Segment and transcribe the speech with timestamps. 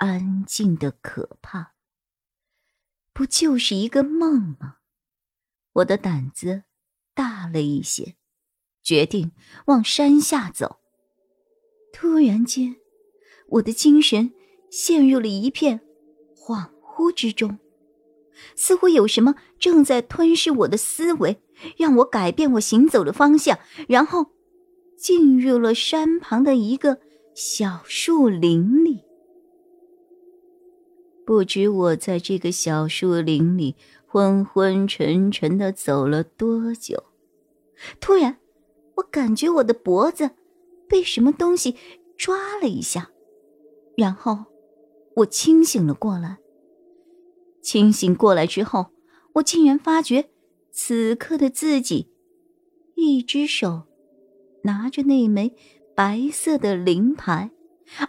[0.00, 1.74] 安静的可怕，
[3.12, 4.76] 不就是一个梦吗？
[5.74, 6.62] 我的胆子
[7.12, 8.16] 大了一些，
[8.82, 9.32] 决定
[9.66, 10.80] 往山下走。
[11.92, 12.76] 突然间，
[13.48, 14.32] 我的精神
[14.70, 15.82] 陷入了一片
[16.34, 17.58] 恍惚之中，
[18.56, 21.42] 似乎有什么正在吞噬我的思维，
[21.76, 24.32] 让我改变我行走的方向，然后
[24.96, 27.02] 进入了山旁的一个
[27.34, 29.09] 小树林里。
[31.30, 37.04] 不知我在这个小树林里昏昏沉沉的走了多久，
[38.00, 38.38] 突然，
[38.96, 40.30] 我感觉我的脖子
[40.88, 41.76] 被什么东西
[42.16, 43.12] 抓了一下，
[43.96, 44.46] 然后
[45.18, 46.38] 我清醒了过来。
[47.62, 48.86] 清醒过来之后，
[49.34, 50.30] 我竟然发觉，
[50.72, 52.08] 此刻的自己，
[52.96, 53.84] 一只手
[54.64, 55.54] 拿着那枚
[55.94, 57.52] 白色的灵牌，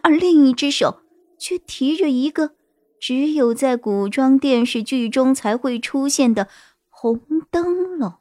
[0.01, 1.01] 而另一只手
[1.37, 2.55] 却提着一个。
[3.01, 6.47] 只有在古装电视剧中才会出现的
[6.87, 8.19] 红灯笼。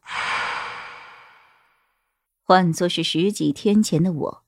[2.43, 4.45] 换作是十几天前的我，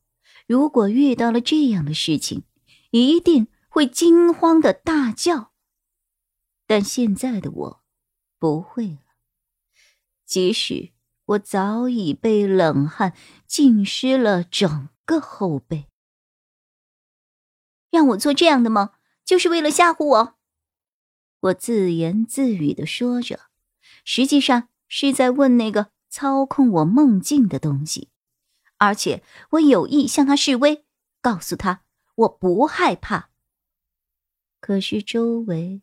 [0.47, 2.45] 如果遇到了这样的事情，
[2.91, 5.53] 一定会惊慌的大叫。
[6.67, 7.83] 但现在的我，
[8.39, 8.99] 不会了。
[10.25, 10.93] 即使
[11.27, 13.13] 我早已被冷汗
[13.47, 15.89] 浸湿了整个后背，
[17.91, 18.91] 让我做这样的梦。
[19.33, 20.35] 就是为了吓唬我，
[21.41, 23.47] 我自言自语的说着，
[24.05, 28.11] 实际上是在问那个操控我梦境的东西，
[28.77, 30.85] 而且我有意向他示威，
[31.23, 31.83] 告诉他
[32.15, 33.31] 我不害怕。
[34.61, 35.81] 可是周围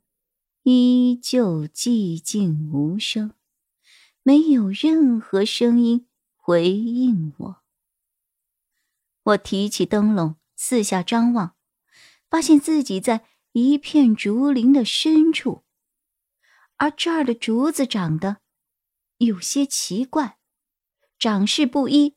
[0.62, 3.34] 依旧寂静无声，
[4.22, 7.63] 没有任何声音回应我。
[9.23, 11.56] 我提起灯笼，四下张望。
[12.29, 15.63] 发现自己在一片竹林的深处，
[16.77, 18.37] 而这儿的竹子长得
[19.17, 20.37] 有些奇怪，
[21.17, 22.15] 长势不一，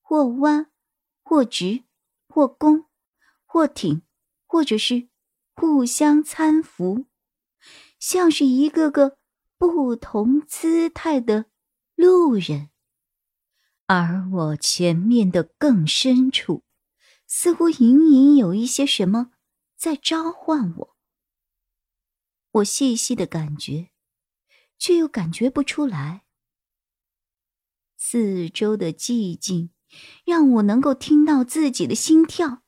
[0.00, 0.70] 或弯，
[1.22, 1.84] 或直，
[2.28, 2.86] 或弓，
[3.44, 4.02] 或挺，
[4.46, 5.08] 或者是
[5.54, 7.06] 互相搀扶，
[7.98, 9.18] 像是一个个
[9.58, 11.46] 不同姿态的
[11.94, 12.70] 路人。
[13.86, 16.62] 而我前面的更深处。
[17.34, 19.30] 似乎隐隐有一些什么
[19.82, 20.96] 在召唤我，
[22.52, 23.90] 我细细的感觉，
[24.78, 26.22] 却又感觉不出来。
[27.96, 29.72] 四周的寂静
[30.24, 32.62] 让我能够听到自己的心跳，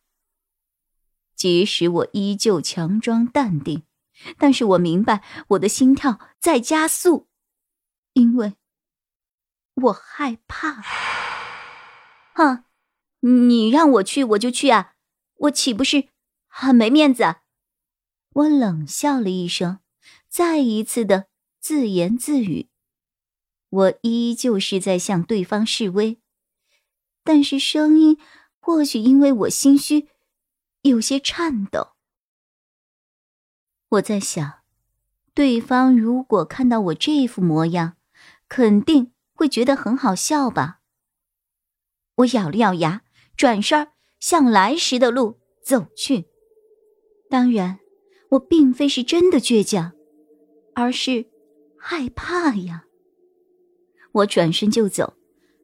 [1.36, 3.84] 即使我依旧强装淡定，
[4.36, 7.28] 但是我明白我的心跳在加速，
[8.14, 8.56] 因为
[9.74, 10.82] 我害怕。
[12.34, 12.64] 哼。
[13.20, 14.96] 你让我去，我就去啊！
[15.34, 16.08] 我岂不是
[16.56, 17.24] 很没面子？
[18.32, 19.80] 我冷笑了一声，
[20.28, 21.26] 再一次的
[21.58, 22.68] 自言自语。
[23.70, 26.20] 我依旧是在向对方示威，
[27.24, 28.16] 但是声音
[28.60, 30.08] 或许因为我心虚，
[30.82, 31.94] 有些颤抖。
[33.88, 34.62] 我在想，
[35.34, 37.96] 对方如果看到我这副模样，
[38.48, 40.78] 肯定会觉得很好笑吧？
[42.14, 43.02] 我咬了咬牙。
[43.36, 43.90] 转身
[44.20, 46.28] 向来时的路走去。
[47.28, 47.78] 当然，
[48.30, 49.92] 我并非是真的倔强，
[50.74, 51.26] 而是
[51.76, 52.84] 害怕呀。
[54.12, 55.14] 我转身就走，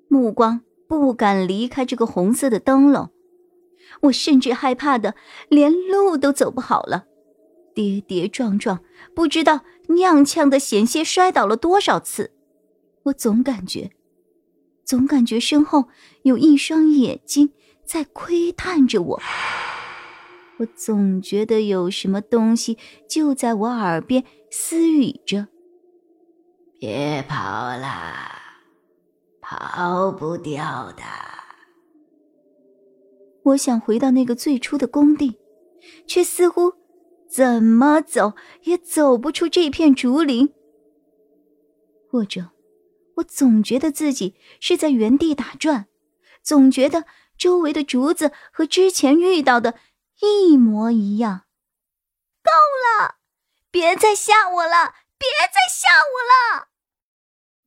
[0.08, 3.10] 目光不敢离开这个红色的灯笼。
[4.02, 5.14] 我甚至害怕的
[5.48, 7.06] 连路都走不好了，
[7.74, 8.82] 跌跌撞撞，
[9.14, 12.32] 不知道踉跄的险些摔倒了多少次。
[13.04, 13.90] 我总感觉，
[14.84, 15.88] 总感觉身后
[16.22, 17.52] 有一双眼睛。
[17.82, 19.20] 在窥探着我，
[20.60, 22.76] 我总觉得有什么东西
[23.08, 25.48] 就在我耳边私语着
[26.78, 27.34] ：“别跑
[27.78, 28.42] 啦，
[29.40, 31.02] 跑不掉的。”
[33.44, 35.38] 我想回到那个最初的工地，
[36.06, 36.74] 却似乎
[37.26, 38.34] 怎么走
[38.64, 40.52] 也走不出这片竹林。
[42.10, 42.50] 或者，
[43.16, 45.86] 我总觉得自己是在原地打转，
[46.42, 47.06] 总觉得。
[47.38, 49.76] 周围的竹子和之前遇到的
[50.20, 51.46] 一模一样。
[52.42, 52.50] 够
[53.02, 53.16] 了！
[53.70, 54.94] 别再吓我了！
[55.16, 56.68] 别再吓我了！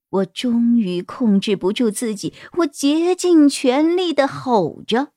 [0.09, 5.13] 我终于控制不住自己，我竭尽全力的吼着，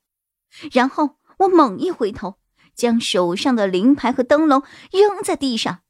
[0.70, 2.38] 然后我猛一回头，
[2.74, 5.82] 将手上的灵牌和灯笼扔在地上。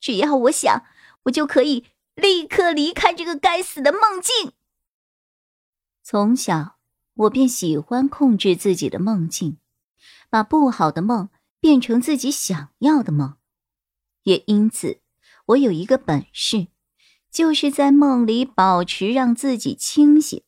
[0.00, 0.84] 只要我想，
[1.24, 4.52] 我就可以立刻离开这个该死的梦境。
[6.02, 6.78] 从小，
[7.14, 9.58] 我便喜欢控制自己的梦境，
[10.34, 11.28] 把不好的梦
[11.60, 13.36] 变成自己想要的梦，
[14.24, 15.00] 也因此，
[15.46, 16.66] 我有一个本事。
[17.30, 20.42] 就是在梦里保持让自己清醒，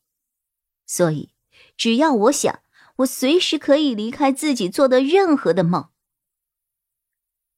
[0.87, 1.31] 所以
[1.77, 2.65] 只要我想，
[2.97, 5.91] 我随时可以离开自己做的任何的梦。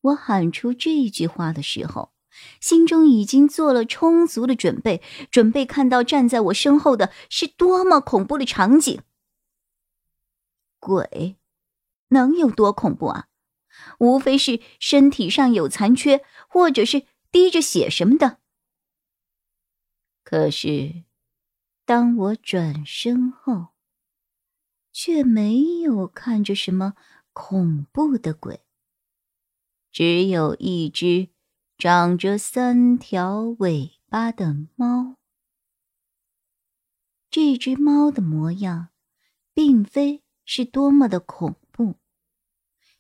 [0.03, 2.13] 我喊出这句话的时候，
[2.61, 9.01] 心中已经做了充足的准备，准备看到站在我身后的是多么恐怖的场景。
[10.79, 11.39] 鬼
[12.09, 13.29] 能有多恐怖啊？
[13.99, 18.39] 无非是身体上有残缺，或者是滴着血什么的。
[20.25, 21.05] 可是，
[21.85, 23.69] 当我转身后，
[24.93, 26.95] 却没有看着什么
[27.33, 28.61] 恐怖的鬼，
[29.93, 31.29] 只有一只
[31.79, 35.17] 长着三条尾巴的猫。
[37.31, 38.89] 这只猫的模样，
[39.55, 41.68] 并非是多么的恐怖，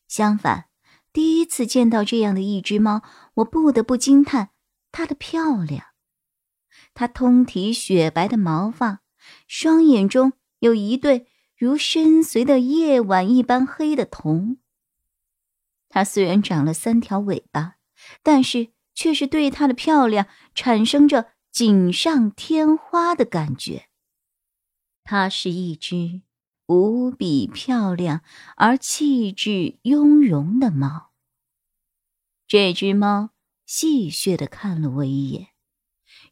[0.08, 0.64] 相反，
[1.12, 3.02] 第一次见到这样的一只猫，
[3.34, 4.50] 我不得不惊叹
[4.90, 5.84] 它的漂亮。
[6.94, 9.02] 它通体雪白的毛发，
[9.46, 14.58] 双眼中有一对如深邃的夜晚一般黑的瞳。
[15.88, 17.76] 它虽然长了三条尾巴，
[18.22, 23.88] 但是却是对它的漂亮产生着锦上添花的感觉。
[25.04, 26.22] 它是一只
[26.68, 28.20] 无比漂亮
[28.56, 31.12] 而气质雍容的猫。
[32.46, 33.30] 这只猫
[33.66, 35.48] 戏谑的看了我一眼。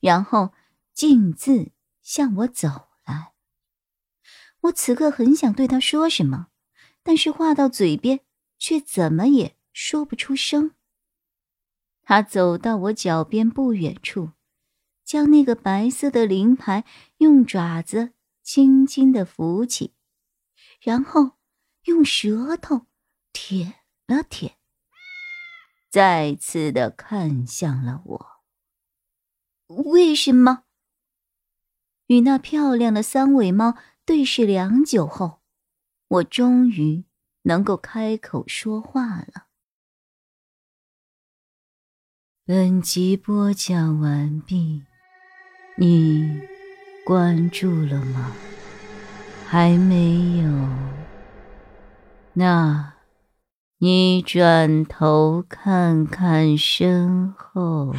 [0.00, 0.52] 然后
[0.92, 1.72] 径自
[2.02, 2.68] 向我走
[3.06, 3.32] 来。
[4.60, 6.48] 我此刻很想对他说什么，
[7.02, 8.20] 但是话到嘴边
[8.58, 10.72] 却怎么也说不出声。
[12.02, 14.32] 他走到我脚边不远处，
[15.02, 16.84] 将那个白色的灵牌
[17.18, 18.12] 用爪子
[18.42, 19.92] 轻轻的扶起，
[20.86, 21.32] 然后
[21.86, 22.86] 用舌头
[23.32, 23.74] 舔
[24.06, 24.56] 了舔，
[25.90, 28.26] 再次的看向了我。
[29.66, 30.62] 为什么？
[32.06, 35.42] 与那漂亮的三尾猫对视良久后，
[36.06, 37.04] 我终于
[37.42, 39.48] 能够开口说话了。
[42.44, 44.84] 本集播讲完毕，
[45.76, 46.42] 你
[47.04, 48.45] 关注了吗？
[49.48, 50.50] 还没有？
[52.32, 52.94] 那，
[53.78, 57.94] 你转头看看身后。